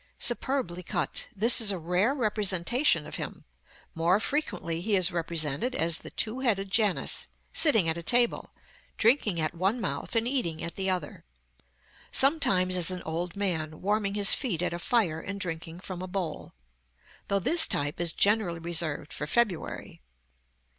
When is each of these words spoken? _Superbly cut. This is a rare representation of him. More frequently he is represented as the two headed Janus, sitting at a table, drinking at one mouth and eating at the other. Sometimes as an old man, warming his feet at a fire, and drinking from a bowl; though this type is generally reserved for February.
_Superbly 0.17 0.81
cut. 0.81 1.27
This 1.35 1.61
is 1.61 1.71
a 1.71 1.77
rare 1.77 2.15
representation 2.15 3.05
of 3.05 3.17
him. 3.17 3.43
More 3.93 4.19
frequently 4.19 4.81
he 4.81 4.95
is 4.95 5.11
represented 5.11 5.75
as 5.75 5.99
the 5.99 6.09
two 6.09 6.39
headed 6.39 6.71
Janus, 6.71 7.27
sitting 7.53 7.87
at 7.87 7.99
a 7.99 8.01
table, 8.01 8.49
drinking 8.97 9.39
at 9.39 9.53
one 9.53 9.79
mouth 9.79 10.15
and 10.15 10.27
eating 10.27 10.63
at 10.63 10.75
the 10.75 10.89
other. 10.89 11.23
Sometimes 12.11 12.75
as 12.75 12.89
an 12.89 13.03
old 13.03 13.35
man, 13.35 13.79
warming 13.79 14.15
his 14.15 14.33
feet 14.33 14.63
at 14.63 14.73
a 14.73 14.79
fire, 14.79 15.19
and 15.19 15.39
drinking 15.39 15.81
from 15.81 16.01
a 16.01 16.07
bowl; 16.07 16.53
though 17.27 17.37
this 17.37 17.67
type 17.67 17.99
is 17.99 18.11
generally 18.11 18.57
reserved 18.57 19.13
for 19.13 19.27
February. 19.27 20.01